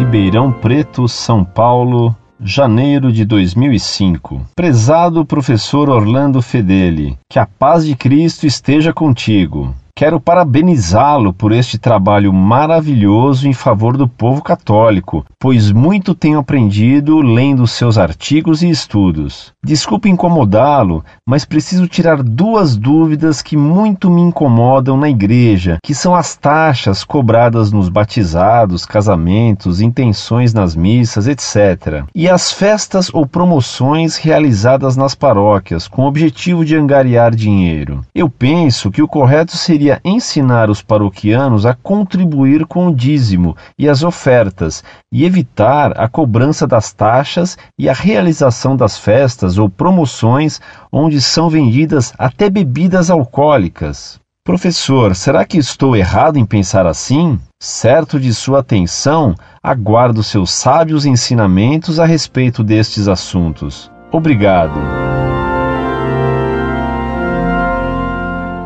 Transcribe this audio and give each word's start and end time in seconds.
Ribeirão 0.00 0.50
Preto, 0.50 1.06
São 1.06 1.44
Paulo, 1.44 2.16
janeiro 2.42 3.12
de 3.12 3.22
2005. 3.22 4.40
Prezado 4.56 5.26
professor 5.26 5.90
Orlando 5.90 6.40
Fedeli, 6.40 7.18
que 7.28 7.38
a 7.38 7.46
paz 7.46 7.84
de 7.84 7.94
Cristo 7.94 8.46
esteja 8.46 8.94
contigo. 8.94 9.74
Quero 10.00 10.18
parabenizá-lo 10.18 11.30
por 11.30 11.52
este 11.52 11.76
trabalho 11.76 12.32
maravilhoso 12.32 13.46
em 13.46 13.52
favor 13.52 13.98
do 13.98 14.08
povo 14.08 14.42
católico, 14.42 15.26
pois 15.38 15.70
muito 15.70 16.14
tenho 16.14 16.38
aprendido 16.38 17.20
lendo 17.20 17.66
seus 17.66 17.98
artigos 17.98 18.62
e 18.62 18.70
estudos. 18.70 19.52
Desculpe 19.62 20.08
incomodá-lo, 20.08 21.04
mas 21.28 21.44
preciso 21.44 21.86
tirar 21.86 22.22
duas 22.22 22.78
dúvidas 22.78 23.42
que 23.42 23.58
muito 23.58 24.10
me 24.10 24.22
incomodam 24.22 24.96
na 24.96 25.10
igreja, 25.10 25.76
que 25.84 25.94
são 25.94 26.14
as 26.14 26.34
taxas 26.34 27.04
cobradas 27.04 27.70
nos 27.70 27.90
batizados, 27.90 28.86
casamentos, 28.86 29.82
intenções 29.82 30.54
nas 30.54 30.74
missas, 30.74 31.28
etc. 31.28 32.04
E 32.14 32.26
as 32.26 32.50
festas 32.50 33.10
ou 33.12 33.26
promoções 33.26 34.16
realizadas 34.16 34.96
nas 34.96 35.14
paróquias 35.14 35.86
com 35.86 36.04
o 36.04 36.08
objetivo 36.08 36.64
de 36.64 36.74
angariar 36.74 37.34
dinheiro. 37.34 38.00
Eu 38.14 38.30
penso 38.30 38.90
que 38.90 39.02
o 39.02 39.08
correto 39.08 39.58
seria 39.58 39.89
ensinar 40.04 40.68
os 40.68 40.82
paroquianos 40.82 41.64
a 41.64 41.74
contribuir 41.74 42.66
com 42.66 42.88
o 42.88 42.94
dízimo 42.94 43.56
e 43.78 43.88
as 43.88 44.02
ofertas 44.02 44.84
e 45.10 45.24
evitar 45.24 45.98
a 45.98 46.06
cobrança 46.06 46.66
das 46.66 46.92
taxas 46.92 47.56
e 47.78 47.88
a 47.88 47.94
realização 47.94 48.76
das 48.76 48.98
festas 48.98 49.56
ou 49.56 49.70
promoções 49.70 50.60
onde 50.92 51.20
são 51.20 51.48
vendidas 51.48 52.12
até 52.18 52.50
bebidas 52.50 53.10
alcoólicas. 53.10 54.20
Professor, 54.44 55.14
será 55.14 55.44
que 55.44 55.58
estou 55.58 55.96
errado 55.96 56.36
em 56.36 56.44
pensar 56.44 56.86
assim? 56.86 57.38
Certo 57.60 58.18
de 58.18 58.34
sua 58.34 58.60
atenção, 58.60 59.34
aguardo 59.62 60.22
seus 60.22 60.50
sábios 60.50 61.06
ensinamentos 61.06 62.00
a 62.00 62.04
respeito 62.04 62.62
destes 62.62 63.06
assuntos. 63.06 63.90
Obrigado. 64.12 64.99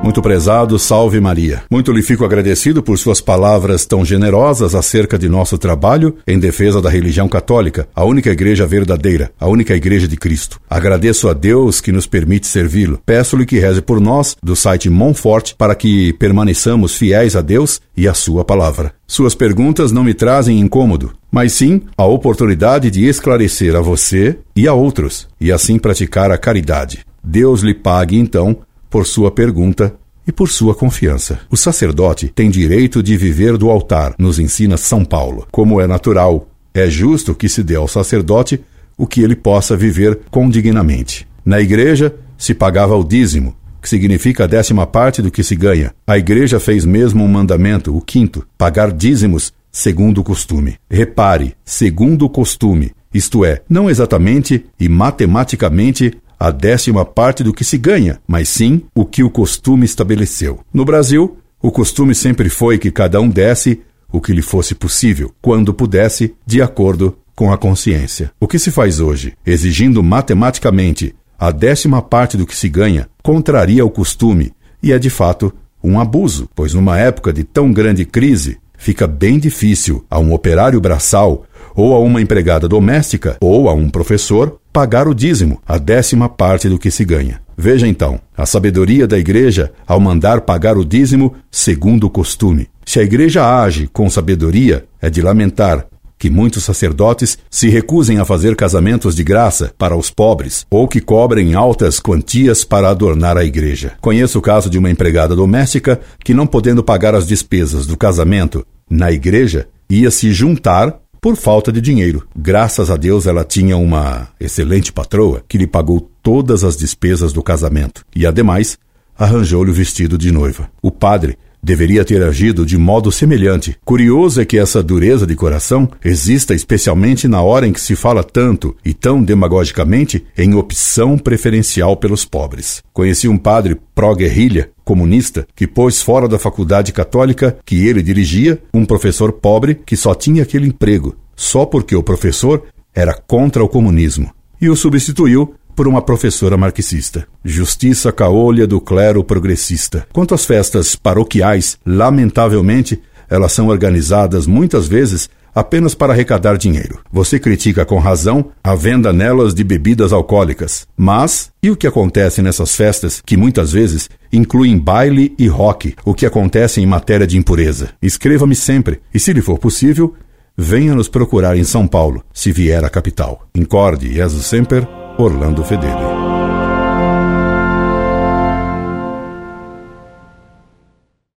Muito 0.05 0.20
prezado, 0.20 0.78
salve 0.78 1.19
Maria. 1.19 1.62
Muito 1.70 1.91
lhe 1.91 2.02
fico 2.02 2.27
agradecido 2.27 2.83
por 2.83 2.98
suas 2.98 3.22
palavras 3.22 3.86
tão 3.86 4.05
generosas 4.05 4.74
acerca 4.74 5.19
de 5.19 5.30
nosso 5.30 5.56
trabalho 5.56 6.19
em 6.27 6.38
defesa 6.38 6.78
da 6.83 6.91
religião 6.91 7.27
católica, 7.27 7.88
a 7.94 8.05
única 8.05 8.30
igreja 8.30 8.66
verdadeira, 8.66 9.33
a 9.41 9.48
única 9.48 9.74
igreja 9.74 10.06
de 10.06 10.19
Cristo. 10.19 10.61
Agradeço 10.69 11.27
a 11.27 11.33
Deus 11.33 11.80
que 11.80 11.91
nos 11.91 12.06
permite 12.06 12.46
servi-lo. 12.46 13.00
Peço-lhe 13.06 13.46
que 13.46 13.58
reze 13.58 13.80
por 13.80 13.98
nós, 13.98 14.36
do 14.42 14.55
site 14.55 14.91
Monfort, 14.91 15.55
para 15.56 15.74
que 15.74 16.12
permaneçamos 16.12 16.94
fiéis 16.94 17.34
a 17.34 17.41
Deus 17.41 17.80
e 17.96 18.06
à 18.06 18.12
sua 18.12 18.44
palavra. 18.44 18.92
Suas 19.06 19.34
perguntas 19.34 19.91
não 19.91 20.05
me 20.05 20.12
trazem 20.12 20.61
incômodo, 20.61 21.14
mas 21.33 21.55
sim 21.55 21.80
a 21.96 22.05
oportunidade 22.05 22.91
de 22.91 23.08
esclarecer 23.08 23.74
a 23.74 23.80
você 23.80 24.36
e 24.55 24.68
a 24.68 24.74
outros, 24.74 25.27
e 25.41 25.50
assim 25.50 25.78
praticar 25.78 26.30
a 26.30 26.36
caridade. 26.36 27.06
Deus 27.24 27.62
lhe 27.62 27.72
pague, 27.72 28.18
então, 28.18 28.58
por 28.95 29.09
sua 29.09 29.28
pergunta 29.28 29.92
e 30.25 30.31
por 30.31 30.48
sua 30.48 30.73
confiança. 30.73 31.41
O 31.50 31.56
sacerdote 31.56 32.28
tem 32.28 32.48
direito 32.48 33.03
de 33.03 33.17
viver 33.17 33.59
do 33.59 33.69
altar, 33.69 34.14
nos 34.17 34.39
ensina 34.39 34.77
São 34.77 35.05
Paulo. 35.05 35.48
Como 35.51 35.81
é 35.81 35.86
natural, 35.89 36.47
é 36.73 36.89
justo 36.89 37.34
que 37.34 37.48
se 37.48 37.64
dê 37.64 37.75
ao 37.75 37.89
sacerdote 37.89 38.61
o 38.97 39.05
que 39.05 39.20
ele 39.20 39.34
possa 39.34 39.77
viver 39.77 40.20
condignamente. 40.31 41.27
Na 41.45 41.61
igreja 41.61 42.14
se 42.39 42.55
pagava 42.55 42.97
o 42.97 43.03
dízimo, 43.03 43.56
que 43.83 43.89
significa 43.89 44.45
a 44.45 44.47
décima 44.47 44.86
parte 44.86 45.20
do 45.20 45.29
que 45.29 45.42
se 45.42 45.56
ganha. 45.56 45.92
A 46.06 46.17
igreja 46.17 46.61
fez 46.61 46.84
mesmo 46.84 47.25
um 47.25 47.29
mandamento, 47.29 47.97
o 47.97 48.01
quinto, 48.01 48.47
pagar 48.56 48.92
dízimos 48.92 49.53
segundo 49.73 50.20
o 50.20 50.24
costume. 50.24 50.77
Repare, 50.89 51.57
segundo 51.64 52.27
o 52.27 52.30
costume, 52.30 52.92
isto 53.13 53.45
é, 53.45 53.61
não 53.68 53.91
exatamente 53.91 54.64
e 54.79 54.89
matematicamente 54.89 56.17
a 56.44 56.50
décima 56.50 57.06
parte 57.06 57.42
do 57.42 57.55
que 57.55 57.64
se 57.64 57.78
ganha, 57.78 58.20
mas 58.28 58.50
sim 58.50 58.82
o 58.94 59.06
que 59.06 59.22
o 59.22 59.30
costume 59.30 59.86
estabeleceu. 59.86 60.60
No 60.74 60.84
Brasil, 60.84 61.38
o 61.62 61.70
costume 61.70 62.14
sempre 62.14 62.50
foi 62.50 62.77
que 62.77 62.90
cada 62.90 63.18
um 63.18 63.30
desse 63.30 63.80
o 64.12 64.20
que 64.20 64.30
lhe 64.30 64.42
fosse 64.42 64.74
possível, 64.74 65.32
quando 65.40 65.72
pudesse, 65.72 66.34
de 66.44 66.60
acordo 66.60 67.16
com 67.34 67.50
a 67.50 67.56
consciência. 67.56 68.30
O 68.38 68.46
que 68.46 68.58
se 68.58 68.70
faz 68.70 69.00
hoje, 69.00 69.32
exigindo 69.46 70.02
matematicamente 70.02 71.14
a 71.38 71.50
décima 71.50 72.02
parte 72.02 72.36
do 72.36 72.46
que 72.46 72.55
se 72.55 72.68
ganha, 72.68 73.08
contraria 73.22 73.82
o 73.82 73.90
costume 73.90 74.52
e 74.82 74.92
é 74.92 74.98
de 74.98 75.08
fato 75.08 75.50
um 75.82 75.98
abuso, 75.98 76.46
pois 76.55 76.74
numa 76.74 76.98
época 76.98 77.32
de 77.32 77.42
tão 77.42 77.72
grande 77.72 78.05
crise, 78.05 78.58
fica 78.76 79.06
bem 79.06 79.38
difícil 79.38 80.05
a 80.11 80.18
um 80.18 80.34
operário 80.34 80.78
braçal 80.78 81.46
ou 81.74 81.95
a 81.95 81.98
uma 81.98 82.20
empregada 82.20 82.68
doméstica 82.68 83.36
ou 83.40 83.68
a 83.68 83.74
um 83.74 83.89
professor 83.89 84.58
pagar 84.73 85.07
o 85.07 85.14
dízimo, 85.14 85.61
a 85.67 85.79
décima 85.79 86.29
parte 86.29 86.68
do 86.68 86.79
que 86.79 86.90
se 86.90 87.05
ganha. 87.05 87.40
Veja 87.57 87.86
então, 87.86 88.20
a 88.36 88.45
sabedoria 88.45 89.07
da 89.07 89.18
igreja 89.18 89.73
ao 89.86 90.01
mandar 90.01 90.40
pagar 90.40 90.77
o 90.77 90.85
dízimo 90.85 91.35
segundo 91.51 92.05
o 92.05 92.11
costume. 92.11 92.68
Se 92.85 92.98
a 92.98 93.02
igreja 93.02 93.62
age 93.62 93.89
com 93.92 94.11
sabedoria, 94.11 94.85
é 95.01 95.08
de 95.08 95.23
lamentar 95.23 95.86
que 96.18 96.30
muitos 96.30 96.64
sacerdotes 96.64 97.39
se 97.51 97.68
recusem 97.68 98.18
a 98.18 98.24
fazer 98.24 98.56
casamentos 98.56 99.14
de 99.14 99.23
graça 99.23 99.73
para 99.77 99.96
os 99.96 100.11
pobres 100.11 100.64
ou 100.70 100.89
que 100.89 101.01
cobrem 101.01 101.55
altas 101.55 102.01
quantias 102.01 102.64
para 102.64 102.89
adornar 102.89 103.36
a 103.36 103.45
igreja. 103.45 103.92
Conheço 104.01 104.39
o 104.39 104.42
caso 104.42 104.70
de 104.70 104.79
uma 104.79 104.91
empregada 104.91 105.36
doméstica 105.36 106.01
que, 106.24 106.35
não 106.35 106.46
podendo 106.46 106.83
pagar 106.83 107.14
as 107.14 107.27
despesas 107.27 107.86
do 107.86 107.96
casamento 107.96 108.67
na 108.89 109.12
igreja, 109.12 109.68
ia 109.91 110.11
se 110.11 110.33
juntar 110.33 110.98
por 111.24 111.36
falta 111.36 111.73
de 111.73 111.80
dinheiro. 111.80 112.29
Graças 112.36 112.90
a 112.90 112.98
Deus 112.98 113.27
ela 113.27 113.45
tinha 113.45 113.79
uma 113.79 114.29
excelente 114.39 114.92
patroa 114.92 115.42
que 115.48 115.57
lhe 115.57 115.67
pagou 115.67 115.98
todas 116.23 116.62
as 116.62 116.77
despesas 116.77 117.33
do 117.33 117.42
casamento 117.42 118.05
e, 118.14 118.27
ademais, 118.27 118.77
arranjou-lhe 119.17 119.70
o 119.70 119.74
vestido 119.74 120.18
de 120.18 120.30
noiva. 120.30 120.68
O 120.83 120.90
padre 120.90 121.39
deveria 121.64 122.05
ter 122.05 122.23
agido 122.23 122.67
de 122.67 122.77
modo 122.77 123.11
semelhante. 123.11 123.77
Curioso 123.85 124.41
é 124.41 124.45
que 124.45 124.58
essa 124.58 124.83
dureza 124.83 125.27
de 125.27 125.35
coração 125.35 125.89
exista 126.05 126.55
especialmente 126.55 127.27
na 127.27 127.41
hora 127.41 127.67
em 127.67 127.73
que 127.73 127.80
se 127.80 127.97
fala 127.97 128.23
tanto 128.23 128.76
e 128.85 128.93
tão 128.93 129.23
demagogicamente 129.23 130.25
em 130.37 130.55
opção 130.55 131.17
preferencial 131.17 131.97
pelos 131.97 132.25
pobres. 132.25 132.82
Conheci 132.93 133.26
um 133.26 133.38
padre 133.38 133.81
pró-guerrilha, 133.94 134.70
comunista, 134.85 135.47
que 135.56 135.67
pôs 135.67 136.03
fora 136.03 136.29
da 136.29 136.38
faculdade 136.38 136.93
católica 136.93 137.56
que 137.64 137.87
ele 137.87 138.03
dirigia 138.03 138.61
um 138.73 138.85
professor 138.85 139.32
pobre 139.32 139.81
que 139.87 139.97
só 139.97 140.14
tinha 140.14 140.43
aquele 140.43 140.69
emprego, 140.69 141.17
só 141.35 141.64
porque 141.64 141.97
o 141.97 142.03
professor 142.03 142.64
era 142.94 143.14
contra 143.14 143.64
o 143.64 143.69
comunismo, 143.69 144.31
e 144.61 144.69
o 144.69 144.76
substituiu 144.76 145.55
por 145.75 145.88
uma 145.88 146.02
professora 146.02 146.56
marxista. 146.56 147.26
Justiça 147.44 148.12
caolha 148.12 148.67
do 148.67 148.81
clero 148.81 149.25
progressista. 149.25 150.06
Quanto 150.12 150.35
às 150.35 150.44
festas 150.44 150.96
paroquiais, 150.96 151.79
lamentavelmente, 151.85 153.00
elas 153.29 153.52
são 153.52 153.69
organizadas 153.69 154.46
muitas 154.46 154.87
vezes 154.87 155.29
apenas 155.55 155.94
para 155.94 156.12
arrecadar 156.12 156.56
dinheiro. 156.56 156.99
Você 157.12 157.38
critica 157.38 157.85
com 157.85 157.99
razão 157.99 158.46
a 158.62 158.75
venda 158.75 159.12
nelas 159.12 159.55
de 159.55 159.62
bebidas 159.62 160.12
alcoólicas. 160.12 160.87
Mas 160.96 161.50
e 161.62 161.70
o 161.70 161.76
que 161.76 161.87
acontece 161.87 162.43
nessas 162.43 162.75
festas 162.75 163.23
que 163.25 163.37
muitas 163.37 163.73
vezes 163.73 164.11
incluem 164.32 164.76
baile 164.76 165.35
e 165.38 165.46
rock? 165.46 165.94
O 166.05 166.12
que 166.12 166.26
acontece 166.26 166.81
em 166.81 166.87
matéria 166.87 167.26
de 167.26 167.38
impureza? 167.38 167.91
Escreva-me 168.02 168.56
sempre 168.56 169.00
e, 169.12 169.20
se 169.20 169.32
lhe 169.32 169.41
for 169.41 169.58
possível, 169.58 170.14
venha 170.56 170.94
nos 170.94 171.08
procurar 171.08 171.56
em 171.56 171.64
São 171.64 171.87
Paulo, 171.87 172.25
se 172.32 172.50
vier 172.50 172.85
à 172.85 172.91
capital. 172.91 173.46
Incorde, 173.55 174.12
Jesus 174.12 174.46
Semper, 174.46 174.87
Orlando 175.17 175.62
Fedeli. 175.62 176.24